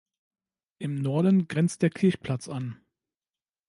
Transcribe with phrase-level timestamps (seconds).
[0.79, 2.81] Im Norden grenzt der Kirchplatz an.